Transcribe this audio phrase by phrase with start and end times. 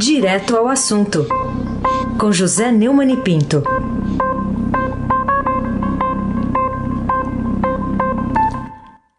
[0.00, 1.26] Direto ao assunto,
[2.18, 3.62] com José Neumann e Pinto.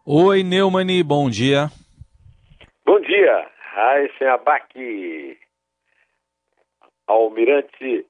[0.04, 1.70] Oi, Neumani, bom dia.
[2.84, 5.38] Bom dia, Raíssen Abac,
[7.06, 8.04] Almirante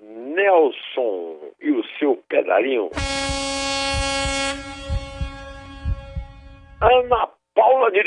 [0.00, 2.88] Nelson e o seu pedalinho.
[6.80, 8.04] Ana Paula de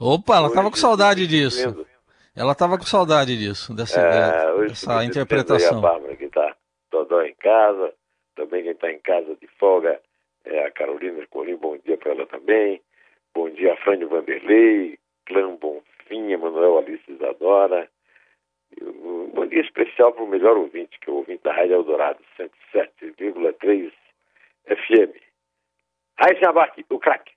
[0.00, 1.84] Opa, ela tava com saudade disso.
[2.36, 5.78] Ela tava com saudade disso, dessa, É, dessa interpretação.
[5.78, 6.56] A Bárbara que tá
[6.90, 7.94] Dodó em casa,
[8.34, 10.00] também quem está em casa de folga
[10.44, 12.82] é a Carolina Colim, bom dia para ela também.
[13.34, 17.88] Bom dia a Frânio Vanderlei, Clã Bonfinha, Manuel Alice Isadora.
[18.82, 22.18] Um bom dia especial para o melhor ouvinte, que é o ouvinte da Rádio Eldorado,
[22.36, 23.92] 107,3
[24.66, 25.16] FM.
[26.18, 27.33] Raíssa Abac, o craque.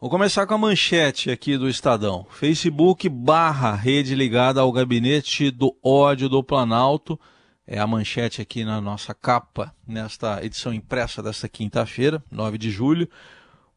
[0.00, 2.26] Vou começar com a manchete aqui do Estadão.
[2.28, 7.18] Facebook barra rede ligada ao gabinete do ódio do Planalto.
[7.64, 13.08] É a manchete aqui na nossa capa, nesta edição impressa desta quinta-feira, 9 de julho.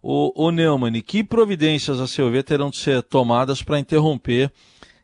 [0.01, 4.51] O, o Neumann, que providências, a seu ver, terão de ser tomadas para interromper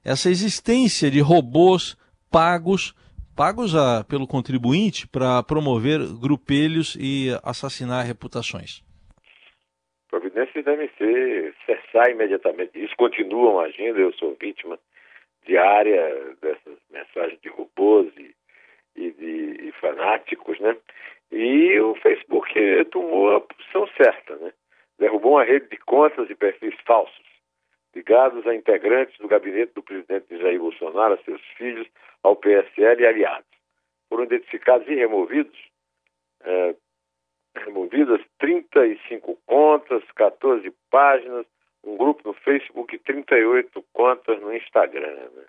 [0.04, 1.96] essa existência de robôs
[2.32, 2.96] pagos,
[3.36, 8.82] pagos a, pelo contribuinte para promover grupelhos e assassinar reputações?
[10.14, 12.80] Providências devem ser cessar imediatamente.
[12.80, 14.78] Isso continuam agindo, eu sou vítima
[15.44, 18.36] diária dessas mensagens de robôs e,
[18.96, 20.78] e de e fanáticos, né?
[21.32, 22.54] E o Facebook
[22.92, 24.54] tomou a posição certa, né?
[25.00, 27.26] Derrubou uma rede de contas e perfis falsos
[27.96, 31.88] ligados a integrantes do gabinete do presidente Jair Bolsonaro, a seus filhos,
[32.22, 33.50] ao PSL e aliados.
[34.10, 35.58] Foram identificados e removidos
[36.44, 36.76] eh,
[37.56, 41.46] removidas 35 contas, 14 páginas,
[41.84, 45.30] um grupo no Facebook e 38 contas no Instagram.
[45.36, 45.44] Né?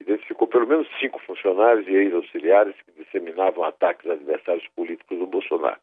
[0.00, 5.80] Identificou pelo menos cinco funcionários e ex-auxiliares que disseminavam ataques a adversários políticos do Bolsonaro.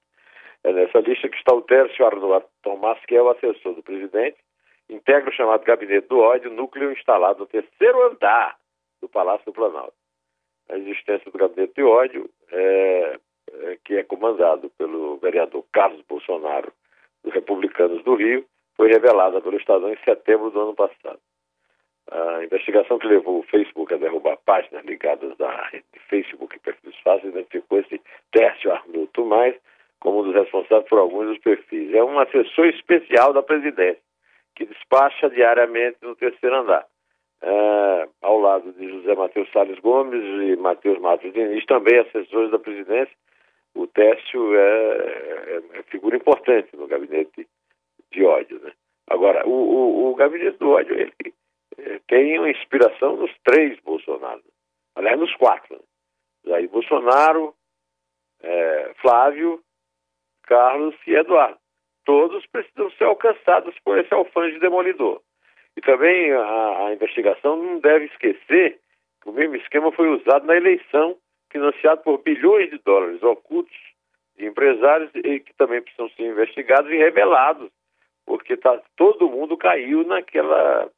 [0.63, 4.37] É nessa lista que está o Tércio Arnold Tomás, que é o assessor do presidente,
[4.89, 8.57] integra o chamado Gabinete do Ódio, núcleo instalado no terceiro andar
[8.99, 9.93] do Palácio do Planalto.
[10.67, 13.19] A existência do Gabinete do Ódio é,
[13.83, 16.71] que é comandado pelo vereador Carlos Bolsonaro,
[17.23, 18.45] dos Republicanos do Rio,
[18.75, 21.19] foi revelada pelo Estadão em setembro do ano passado.
[22.11, 26.59] A investigação que levou o Facebook a derrubar páginas ligadas à rede de Facebook e
[26.59, 28.01] perfis fáceis identificou esse
[28.31, 29.55] Tércio Arnold Tomás
[29.99, 31.93] como um dos responsáveis por alguns dos perfis.
[31.93, 34.01] É um assessor especial da presidência,
[34.55, 36.85] que despacha diariamente no terceiro andar.
[37.41, 42.59] É, ao lado de José Matheus Salles Gomes e Matheus Matos Diniz, também assessores da
[42.59, 43.13] presidência,
[43.75, 47.47] o Técio é, é, é, figura importante no gabinete
[48.11, 48.59] de ódio.
[48.59, 48.71] Né?
[49.07, 51.13] Agora, o, o, o, gabinete do ódio ele,
[51.77, 54.43] é, tem uma inspiração nos três Bolsonaros,
[54.95, 55.75] aliás, nos quatro.
[55.75, 55.81] Né?
[56.45, 57.53] Jair Bolsonaro,
[58.41, 59.61] é, Flávio,
[60.43, 61.57] Carlos e Eduardo.
[62.05, 65.21] Todos precisam ser alcançados por esse alfange demolidor.
[65.77, 68.79] E também a, a investigação não deve esquecer
[69.21, 71.17] que o mesmo esquema foi usado na eleição
[71.51, 73.77] financiado por bilhões de dólares ocultos
[74.37, 77.69] de empresários e que também precisam ser investigados e revelados,
[78.25, 80.89] porque tá, todo mundo caiu naquela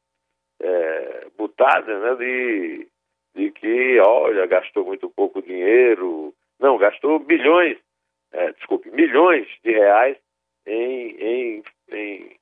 [0.60, 2.88] é, butada né, de,
[3.34, 7.78] de que, olha, gastou muito pouco dinheiro, não, gastou bilhões,
[8.32, 10.16] é, desculpe, milhões de reais
[10.66, 12.38] em, em, em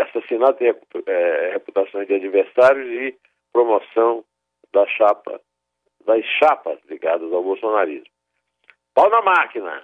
[0.00, 0.68] assassinato e
[1.06, 3.16] é, reputações de adversários e
[3.52, 4.24] promoção
[4.72, 5.40] da chapa
[6.06, 8.06] das chapas ligadas ao bolsonarismo.
[8.94, 9.82] Pau na máquina,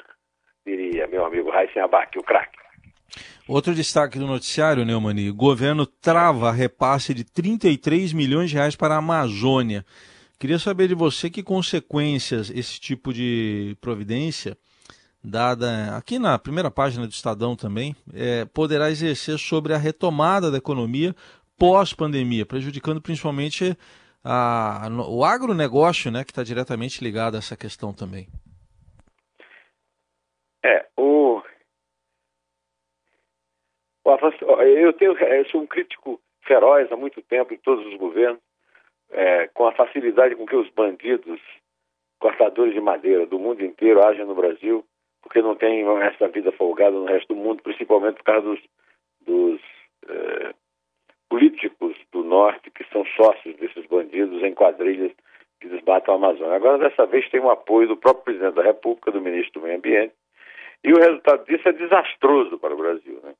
[0.66, 2.58] diria meu amigo Raíssen Abac, o craque.
[3.48, 8.98] Outro destaque do noticiário, Neumani, governo trava repasse de 33 milhões de reais para a
[8.98, 9.86] Amazônia.
[10.38, 14.56] Queria saber de você que consequências esse tipo de providência,
[15.24, 20.58] dada aqui na primeira página do Estadão também, é, poderá exercer sobre a retomada da
[20.58, 21.16] economia
[21.58, 23.76] pós-pandemia, prejudicando principalmente
[24.30, 28.28] a, o agronegócio, né, que está diretamente ligado a essa questão também.
[30.62, 31.40] É, o,
[34.04, 34.10] o
[34.60, 38.40] eu tenho, eu sou um crítico feroz há muito tempo em todos os governos,
[39.10, 41.40] é, com a facilidade com que os bandidos,
[42.18, 44.84] cortadores de madeira do mundo inteiro agem no Brasil,
[45.22, 45.84] porque não tem
[46.20, 48.60] da vida folgada no resto do mundo, principalmente por causa dos,
[49.20, 49.60] dos
[50.06, 50.54] é,
[51.28, 55.12] políticos do norte que são sócios desses bandidos em quadrilhas
[55.60, 56.56] que desbatam a Amazônia.
[56.56, 59.78] Agora, dessa vez, tem o apoio do próprio presidente da República, do ministro do Meio
[59.78, 60.14] Ambiente,
[60.84, 63.20] e o resultado disso é desastroso para o Brasil.
[63.22, 63.34] Né?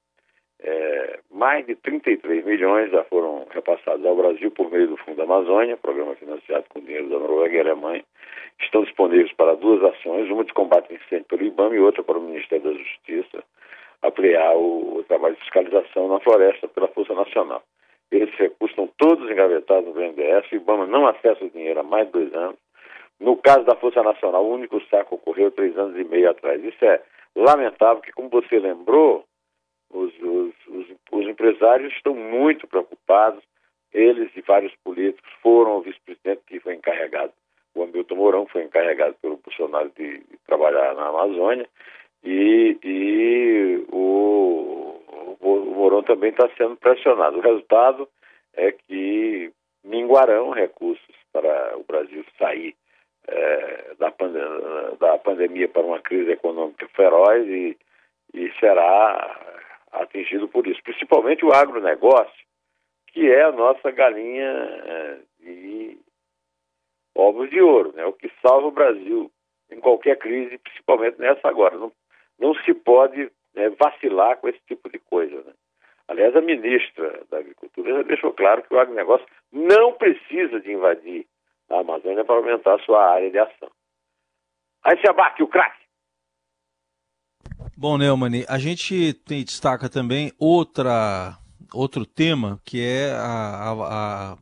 [0.61, 5.77] É, mais de 33 milhões já foram repassados ao Brasil por meio do Fundo Amazônia,
[5.77, 8.05] programa financiado com dinheiro da Noruega e Alemanha.
[8.61, 12.23] Estão disponíveis para duas ações, uma de combate incêndio pelo IBAMA e outra para o
[12.23, 13.45] Ministério da Justiça,
[14.03, 17.63] ampliar o, o trabalho de fiscalização na floresta pela Força Nacional.
[18.11, 22.07] Esses recursos estão todos engavetados no BNDES, o IBAMA não acessa o dinheiro há mais
[22.07, 22.57] de dois anos.
[23.21, 26.63] No caso da Força Nacional, o único saco ocorreu três anos e meio atrás.
[26.63, 27.03] Isso é
[27.35, 29.25] lamentável, que como você lembrou,
[29.91, 33.43] os, os, os, os empresários estão muito preocupados.
[33.93, 37.33] Eles e vários políticos foram ao vice-presidente que foi encarregado,
[37.75, 41.69] o Hamilton Mourão foi encarregado pelo Bolsonaro de, de trabalhar na Amazônia,
[42.25, 44.58] e, e o,
[45.79, 47.39] Mourão também está sendo pressionado.
[47.39, 48.09] O resultado
[48.55, 49.53] é que
[49.85, 52.75] minguarão recursos para o Brasil sair
[53.27, 54.13] é, da,
[54.99, 57.77] da pandemia para uma crise econômica feroz e,
[58.35, 59.59] e será
[59.93, 62.47] atingido por isso, principalmente o agronegócio,
[63.09, 65.99] que é a nossa galinha é, de
[67.15, 68.05] ovos de ouro, né?
[68.05, 69.31] o que salva o Brasil
[69.71, 71.77] em qualquer crise, principalmente nessa agora.
[71.77, 71.93] Não,
[72.39, 75.37] não se pode né, vacilar com esse tipo de coisa.
[75.43, 75.53] Né?
[76.09, 81.27] Aliás, a ministra da Agricultura já deixou claro que o agronegócio não precisa de invadir
[81.71, 83.71] a Amazônia para aumentar a sua área de ação.
[84.85, 85.85] Aí se abaque o craque.
[87.77, 91.37] Bom, Neumann, a gente tem, destaca também outra,
[91.73, 94.39] outro tema, que é a, a, a,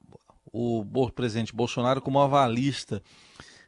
[0.52, 3.02] o presidente Bolsonaro como avalista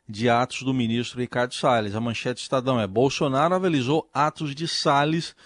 [0.09, 1.95] de atos do ministro Ricardo Salles.
[1.95, 5.37] A manchete Estadão é Bolsonaro avalizou atos de Salles,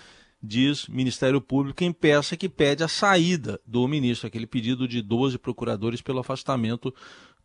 [0.42, 5.38] diz Ministério Público, em peça que pede a saída do ministro, aquele pedido de 12
[5.38, 6.92] procuradores pelo afastamento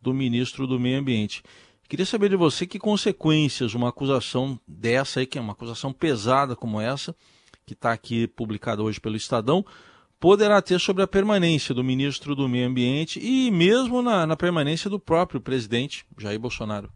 [0.02, 1.42] do ministro do Meio Ambiente.
[1.88, 6.54] Queria saber de você que consequências uma acusação dessa aí, que é uma acusação pesada
[6.56, 7.14] como essa,
[7.64, 9.64] que está aqui publicada hoje pelo Estadão,
[10.20, 14.90] poderá ter sobre a permanência do ministro do Meio Ambiente e mesmo na, na permanência
[14.90, 16.92] do próprio presidente Jair Bolsonaro.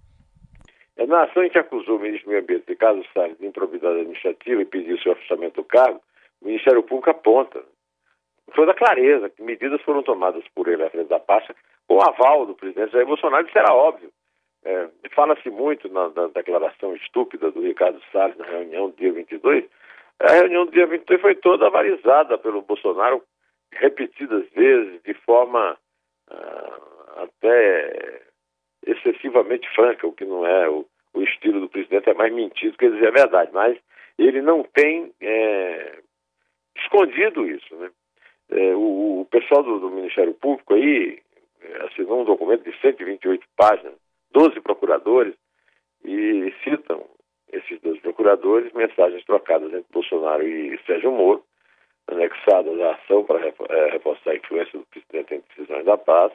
[0.96, 4.60] Na ação em que acusou o ministro do Meio Ambiente, Ricardo Salles, de improbidade administrativa
[4.60, 6.00] e pediu seu afastamento do cargo,
[6.40, 7.62] o Ministério Público aponta,
[8.54, 11.54] foi da clareza, que medidas foram tomadas por ele à frente da pasta
[11.88, 14.10] com o aval do presidente Jair Bolsonaro, isso era óbvio.
[14.64, 19.64] É, Fala-se muito na, na, declaração estúpida do Ricardo Salles na reunião do dia 22.
[20.20, 23.22] A reunião do dia 22 foi toda avalizada pelo Bolsonaro
[23.72, 25.76] repetidas vezes, de forma
[26.30, 28.22] uh, até
[28.86, 32.90] excessivamente franca, o que não é o, o, estilo do presidente, é mais mentido que
[32.90, 33.50] dizer a verdade.
[33.52, 33.78] Mas
[34.18, 35.98] ele não tem é,
[36.76, 37.74] escondido isso.
[37.76, 37.90] Né?
[38.50, 41.20] É, o, o, pessoal do, do Ministério Público aí
[41.62, 43.94] é, assinou um documento de 128 páginas
[44.32, 45.34] 12 procuradores
[46.04, 47.04] e citam
[47.52, 51.44] esses 12 procuradores mensagens trocadas entre Bolsonaro e Sérgio Moro,
[52.08, 56.32] anexadas à ação para é, reforçar a influência do presidente em decisões da paz,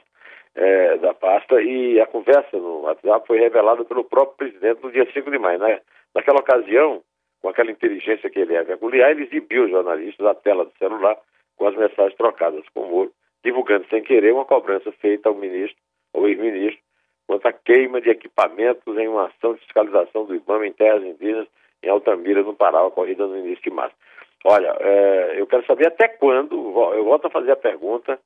[0.58, 5.08] é, da pasta, e a conversa no WhatsApp foi revelada pelo próprio presidente no dia
[5.14, 5.60] 5 de maio.
[5.60, 5.80] Né?
[6.16, 7.04] Naquela ocasião,
[7.42, 11.16] com aquela inteligência que ele é peculiar, ele exibiu os jornalistas a tela do celular
[11.56, 13.12] com as mensagens trocadas com o Moro,
[13.44, 15.78] divulgando sem querer uma cobrança feita ao ministro,
[16.14, 16.82] ao ex-ministro,
[17.28, 21.48] quanto à queima de equipamentos em uma ação de fiscalização do IBAMA em terras indígenas
[21.84, 23.96] em Altamira, no Pará, ocorrida no início de março.
[24.44, 28.20] Olha, é, eu quero saber até quando, eu volto a fazer a pergunta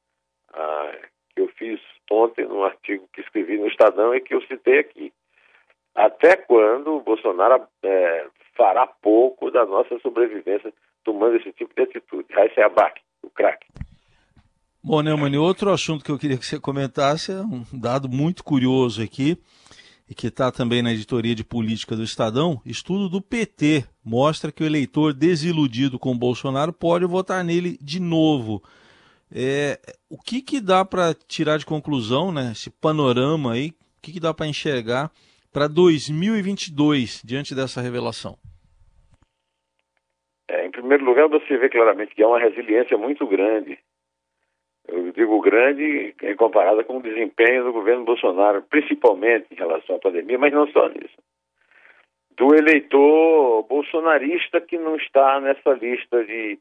[0.54, 0.96] ah,
[1.34, 1.82] que eu fiz
[2.12, 5.14] ontem num artigo que escrevi no Estadão e que eu citei aqui.
[5.96, 8.26] Até quando o Bolsonaro é,
[8.56, 12.28] fará pouco da nossa sobrevivência tomando esse tipo de atitude?
[12.32, 13.68] Raíssa Abac, o craque.
[14.84, 19.04] Bom, Neumann, outro assunto que eu queria que você comentasse é um dado muito curioso
[19.04, 19.38] aqui,
[20.12, 22.62] e que está também na editoria de política do Estadão.
[22.66, 28.62] Estudo do PT mostra que o eleitor desiludido com Bolsonaro pode votar nele de novo.
[29.34, 34.14] É, o que, que dá para tirar de conclusão, né, esse panorama aí, o que,
[34.14, 35.10] que dá para enxergar
[35.54, 38.38] para 2022 diante dessa revelação?
[40.50, 43.78] É, em primeiro lugar, você vê claramente que há uma resiliência muito grande
[44.88, 50.00] eu digo grande em comparada com o desempenho do governo Bolsonaro, principalmente em relação à
[50.00, 51.16] pandemia, mas não só nisso.
[52.36, 56.60] Do eleitor bolsonarista que não está nessa lista de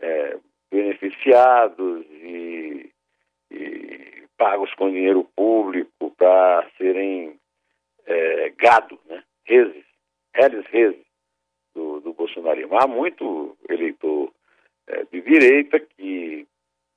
[0.00, 0.36] é,
[0.72, 2.90] beneficiados e,
[3.50, 7.38] e, pagos com dinheiro público para serem
[8.06, 9.22] é, gado, né?
[9.44, 9.84] reses,
[10.34, 11.04] reles reses
[11.74, 12.76] do, do bolsonarismo.
[12.78, 14.32] Há muito eleitor
[14.88, 16.46] é, de direita que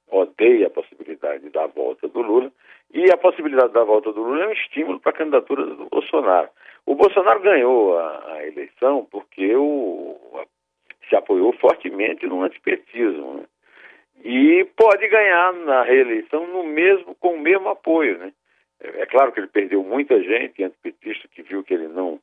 [0.08, 2.52] odeia a possibilidade da volta do Lula,
[2.94, 6.50] e a possibilidade da volta do Lula é um estímulo para a candidatura do Bolsonaro.
[6.86, 10.46] O Bolsonaro ganhou a, a eleição porque o, a,
[11.10, 13.36] se apoiou fortemente no antipetismo.
[13.36, 13.46] Né?
[14.26, 18.34] E pode ganhar na reeleição no mesmo com o mesmo apoio, né?
[18.82, 22.20] É, é claro que ele perdeu muita gente antipetista que viu que ele não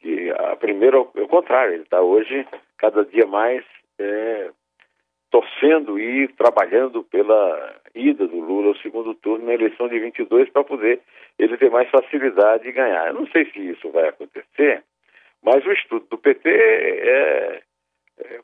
[0.00, 2.44] que a primeiro é o contrário, ele está hoje
[2.76, 3.64] cada dia mais
[4.00, 4.50] é,
[5.30, 10.64] torcendo e trabalhando pela ida do Lula ao segundo turno na eleição de 22 para
[10.64, 11.00] poder
[11.38, 13.06] ele ter mais facilidade de ganhar.
[13.06, 14.82] Eu não sei se isso vai acontecer,
[15.40, 17.62] mas o estudo do PT é,
[18.18, 18.40] é,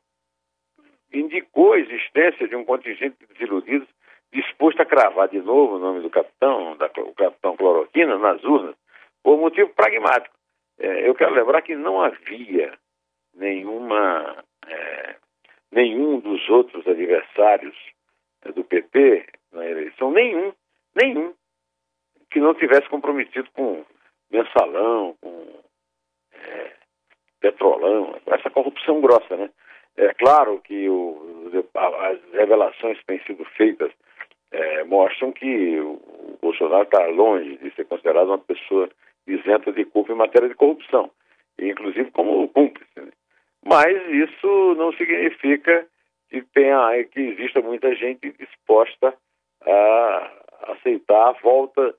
[1.13, 3.89] indicou a existência de um contingente de desiludidos
[4.33, 8.77] disposto a cravar de novo o nome do capitão, da, o capitão Cloroquina, nas urnas,
[9.23, 10.35] por motivo pragmático.
[10.79, 12.73] É, eu quero lembrar que não havia
[13.35, 15.17] nenhuma, é,
[15.73, 17.77] nenhum dos outros adversários
[18.43, 20.53] é, do PT na eleição, nenhum,
[20.95, 21.35] nenhum,
[22.31, 23.85] que não tivesse comprometido com
[24.31, 25.61] mensalão, com
[26.33, 26.73] é,
[27.41, 29.51] petrolão, essa corrupção grossa, né?
[29.97, 30.80] É claro que
[32.41, 33.93] revelações que têm sido feitas
[34.51, 38.89] é, mostram que o Bolsonaro está longe de ser considerado uma pessoa
[39.27, 41.11] isenta de culpa em matéria de corrupção,
[41.59, 42.91] inclusive como cúmplice.
[42.97, 43.13] Né?
[43.65, 45.87] Mas isso não significa
[46.29, 49.15] que, tenha, que exista muita gente disposta
[49.63, 50.33] a
[50.73, 51.95] aceitar a volta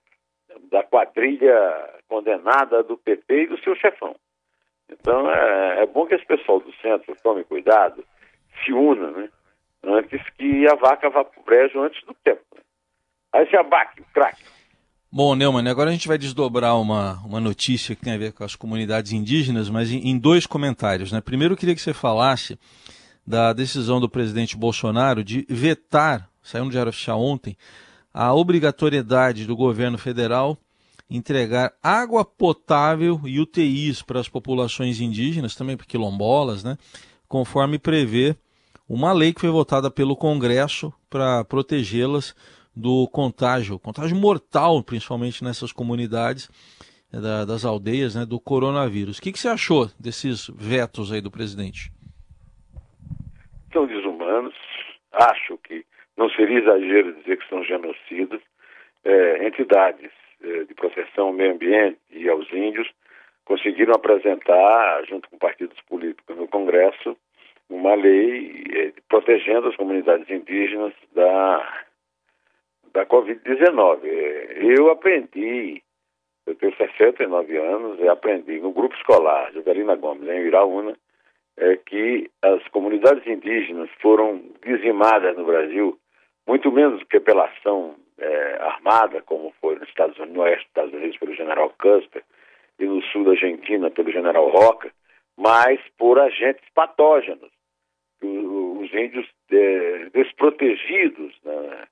[0.70, 4.16] da quadrilha condenada do PT e do seu chefão.
[4.90, 8.04] Então é, é bom que esse pessoal do centro tome cuidado,
[8.64, 9.30] se una, né?
[9.84, 12.42] Antes que a vaca vá para o brejo antes do tempo.
[12.56, 12.62] Né?
[13.34, 14.44] Aí se abaque, o craque.
[15.12, 18.44] Bom, Neumann, agora a gente vai desdobrar uma, uma notícia que tem a ver com
[18.44, 21.12] as comunidades indígenas, mas em, em dois comentários.
[21.12, 21.20] Né?
[21.20, 22.58] Primeiro, eu queria que você falasse
[23.28, 27.58] da decisão do presidente Bolsonaro de vetar, saiu no Diário Oficial ontem,
[28.14, 30.58] a obrigatoriedade do governo federal
[31.10, 36.78] entregar água potável e UTIs para as populações indígenas, também para quilombolas, né?
[37.28, 38.36] conforme prevê
[38.94, 42.36] uma lei que foi votada pelo Congresso para protegê-las
[42.76, 46.50] do contágio, contágio mortal, principalmente nessas comunidades
[47.14, 49.18] eh, da, das aldeias, né, do coronavírus.
[49.18, 51.90] O que, que você achou desses vetos aí do presidente?
[53.72, 54.56] São desumanos.
[55.14, 55.86] Acho que
[56.18, 58.42] não seria exagero dizer que são genocidas.
[59.04, 60.12] É, entidades
[60.44, 62.88] é, de proteção ao meio ambiente e aos índios
[63.46, 67.18] conseguiram apresentar, junto com partidos políticos no Congresso,
[67.82, 71.86] uma lei é, protegendo as comunidades indígenas da
[72.94, 74.04] da Covid-19.
[74.78, 75.82] Eu aprendi,
[76.46, 80.96] eu tenho 69 anos, e aprendi no grupo escolar Jovelina Gomes, em Iraúna,
[81.58, 85.98] é, que as comunidades indígenas foram dizimadas no Brasil,
[86.46, 90.68] muito menos que pela ação é, armada, como foi nos Estados Unidos, no oeste dos
[90.68, 92.24] Estados Unidos pelo general Custer
[92.78, 94.92] e no sul da Argentina pelo general Roca,
[95.38, 97.50] mas por agentes patógenos.
[98.24, 101.88] Os índios é, desprotegidos, né,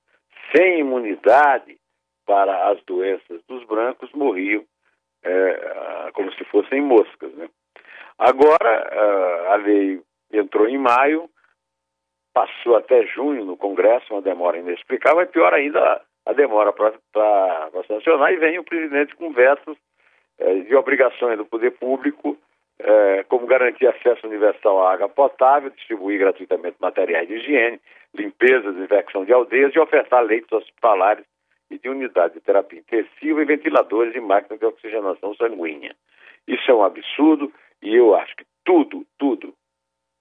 [0.54, 1.78] sem imunidade
[2.26, 4.64] para as doenças dos brancos morriam
[5.22, 7.32] é, como se fossem moscas.
[7.34, 7.48] Né?
[8.18, 10.00] Agora, a lei
[10.32, 11.28] entrou em maio,
[12.32, 18.32] passou até junho no Congresso, uma demora inexplicável, e pior ainda, a demora para sancionar,
[18.32, 19.76] e vem o presidente com vetos
[20.38, 22.36] é, de obrigações do poder público,
[22.82, 27.80] é, como garantir acesso universal à água potável, distribuir gratuitamente materiais de higiene,
[28.14, 31.24] limpeza, desinfecção de aldeias e ofertar leitos hospitalares
[31.70, 35.94] e de unidade de terapia intensiva e ventiladores e máquinas de oxigenação sanguínea.
[36.46, 39.54] Isso é um absurdo e eu acho que tudo, tudo,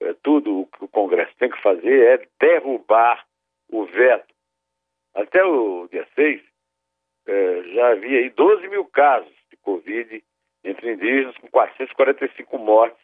[0.02, 3.26] é, tudo o que o Congresso tem que fazer é derrubar
[3.72, 4.34] o veto.
[5.16, 6.42] Até o dia 6,
[7.28, 10.24] é, já havia aí 12 mil casos de Covid
[10.64, 13.00] entre indígenas, com 445 mortes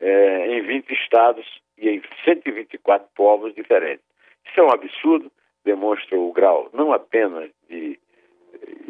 [0.00, 1.46] é, em 20 estados
[1.78, 4.04] e em 124 povos diferentes.
[4.46, 5.30] Isso é um absurdo,
[5.64, 7.98] demonstra o grau não apenas de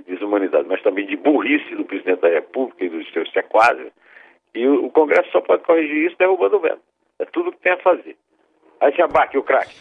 [0.07, 3.93] desumanidade, mas também de burrice do presidente da República e dos seus sequazes.
[4.55, 6.83] E o, o Congresso só pode corrigir isso derrubando o veto.
[7.19, 8.17] É tudo que tem a fazer.
[8.81, 9.75] Aí se abaque o craque.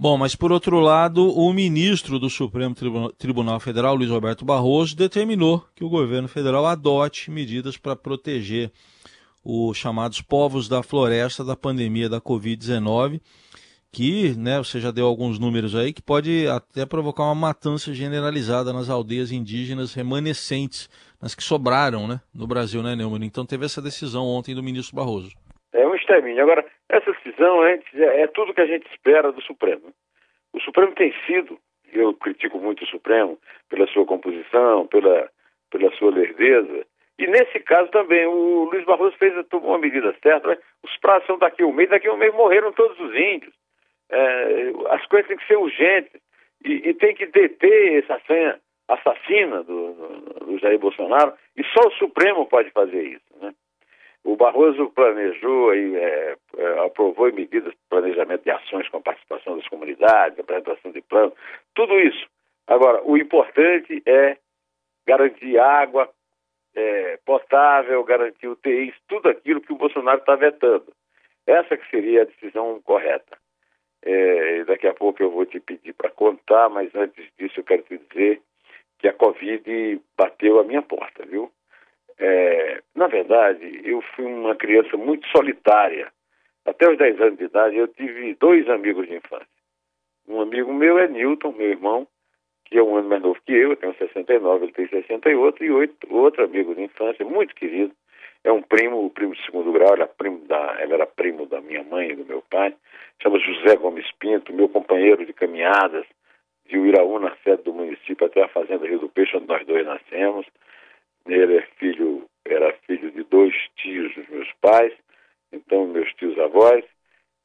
[0.00, 2.74] Bom, mas por outro lado, o ministro do Supremo
[3.18, 8.70] Tribunal Federal, Luiz Roberto Barroso, determinou que o governo federal adote medidas para proteger
[9.44, 13.20] os chamados povos da floresta da pandemia da Covid-19
[13.90, 18.72] que, né, você já deu alguns números aí, que pode até provocar uma matança generalizada
[18.72, 20.88] nas aldeias indígenas remanescentes,
[21.20, 23.24] nas que sobraram, né, no Brasil, né, Neumann?
[23.24, 25.34] Então teve essa decisão ontem do ministro Barroso.
[25.72, 26.42] É um extermínio.
[26.42, 26.64] Agora,
[27.38, 27.80] decisão é,
[28.22, 29.92] é tudo que a gente espera do Supremo.
[30.52, 31.58] O Supremo tem sido,
[31.92, 35.30] eu critico muito o Supremo pela sua composição, pela,
[35.70, 36.84] pela sua lerdeza,
[37.18, 40.58] e nesse caso também, o Luiz Barroso fez tomou uma medida certa, né?
[40.84, 43.52] os prazos são daqui a um mês, daqui a um mês morreram todos os índios.
[44.08, 46.12] É, as coisas têm que ser urgentes
[46.64, 51.88] e, e tem que deter essa senha assassina do, do, do, Jair Bolsonaro e só
[51.88, 53.27] o Supremo pode fazer isso.
[54.24, 59.68] O Barroso planejou e é, é, aprovou medidas de planejamento de ações com participação das
[59.68, 61.34] comunidades, apresentação de planos,
[61.74, 62.26] tudo isso.
[62.66, 64.36] Agora, o importante é
[65.06, 66.10] garantir água
[66.74, 70.92] é, potável, garantir UTIs, tudo aquilo que o Bolsonaro está vetando.
[71.46, 73.38] Essa que seria a decisão correta.
[74.02, 77.82] É, daqui a pouco eu vou te pedir para contar, mas antes disso eu quero
[77.82, 78.40] te dizer
[78.98, 81.50] que a Covid bateu a minha porta, viu?
[82.18, 86.10] É, na verdade, eu fui uma criança muito solitária.
[86.64, 89.46] Até os 10 anos de idade, eu tive dois amigos de infância.
[90.26, 92.06] Um amigo meu é Newton, meu irmão,
[92.66, 95.70] que é um ano mais novo que eu, eu tenho 69, ele tem 68, e
[95.70, 97.94] oito, outro amigo de infância, muito querido,
[98.44, 101.60] é um primo, o primo de segundo grau, era primo da, ele era primo da
[101.60, 102.74] minha mãe e do meu pai,
[103.22, 106.04] chama José Gomes Pinto, meu companheiro de caminhadas
[106.66, 110.46] de Uiraúna, sede do município, até a Fazenda Rio do Peixe, onde nós dois nascemos.
[111.28, 114.92] Ele é filho, era filho de dois tios dos meus pais,
[115.52, 116.84] então meus tios avós.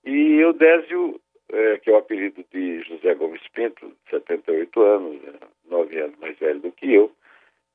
[0.05, 1.19] E eu, Désio,
[1.51, 5.33] é, que é o apelido de José Gomes Pinto, 78 anos, é,
[5.69, 7.11] nove anos mais velho do que eu,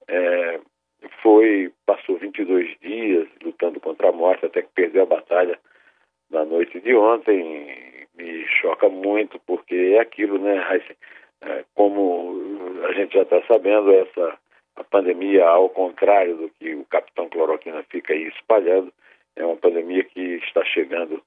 [0.09, 0.61] é,
[1.23, 5.59] foi, passou 22 dias lutando contra a morte até que perdeu a batalha
[6.31, 8.07] na noite de ontem.
[8.17, 10.59] Me choca muito porque é aquilo, né,
[11.43, 12.35] é, como
[12.85, 14.39] a gente já está sabendo, essa
[14.79, 18.93] a pandemia, ao contrário do que o capitão cloroquina fica aí espalhando,
[19.37, 21.23] é uma pandemia que está chegando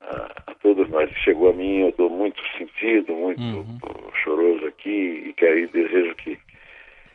[0.00, 1.10] a, a todos nós.
[1.24, 3.78] Chegou a mim, eu estou muito sentido, muito uhum.
[4.22, 6.38] choroso aqui e quero desejo que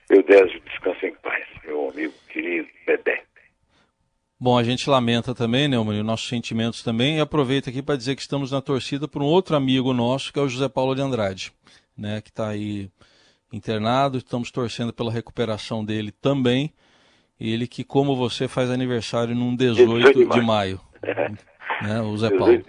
[0.10, 3.22] eu Désio descanse em paz, meu amigo querido Bebê.
[4.40, 8.14] Bom, a gente lamenta também, né, Neumann, nossos sentimentos também, e aproveita aqui para dizer
[8.14, 11.02] que estamos na torcida por um outro amigo nosso, que é o José Paulo de
[11.02, 11.54] Andrade,
[11.98, 12.90] né, que está aí
[13.54, 16.74] internado, estamos torcendo pela recuperação dele também,
[17.40, 20.80] ele que, como você, faz aniversário num 18 de maio.
[21.04, 21.30] É.
[21.82, 22.64] Né, o Zé Paulo.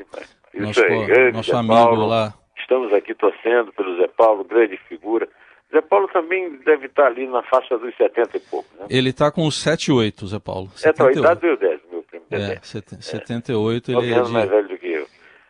[0.54, 2.06] Nosso, aí, nosso amigo Paulo.
[2.06, 2.34] lá.
[2.58, 5.28] Estamos aqui torcendo pelo Zé Paulo, grande figura.
[5.72, 8.86] Zé Paulo também deve estar ali na faixa dos 70 e pouco, né?
[8.88, 10.70] Ele está com 78, Zé Paulo.
[10.82, 12.24] É, tá, a idade do 10, meu primo.
[12.30, 13.94] É, 78, é.
[13.94, 14.32] ele é de...
[14.32, 14.83] mais velho do que.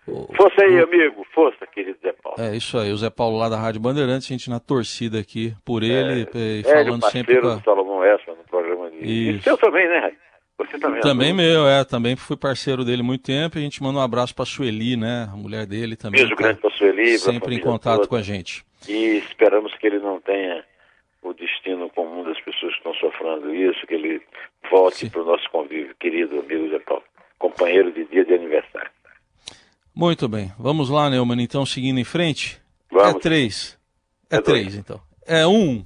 [0.05, 1.27] Força aí, amigo.
[1.35, 2.39] Força, querido Zé Paulo.
[2.39, 2.93] É isso aí.
[2.93, 6.63] O Zé Paulo lá da Rádio Bandeirantes, a gente na torcida aqui por ele, é,
[6.63, 7.55] falando sempre com a...
[7.55, 8.99] do Salomão Essa no programa de...
[8.99, 9.39] Isso.
[9.39, 10.13] E seu também, né,
[10.59, 11.01] Você também.
[11.01, 11.85] Também é meu, é.
[11.85, 13.57] Também fui parceiro dele muito tempo.
[13.57, 15.29] E a gente manda um abraço para Sueli, né?
[15.33, 16.21] A mulher dele também.
[16.21, 17.19] Beijo tá grande para Sueli.
[17.19, 18.09] Sempre em contato toda.
[18.09, 18.63] com a gente.
[18.87, 20.63] E esperamos que ele não tenha
[21.23, 24.21] o destino comum das pessoas que estão sofrendo isso, que ele
[24.71, 27.03] volte para o nosso convívio, querido amigo Zé Paulo,
[27.39, 28.91] companheiro de dia de aniversário.
[29.95, 30.53] Muito bem.
[30.59, 32.61] Vamos lá, Neumann, então, seguindo em frente.
[32.91, 33.17] Vamos.
[33.17, 33.79] É três.
[34.29, 35.01] É, é três, então.
[35.27, 35.85] É um.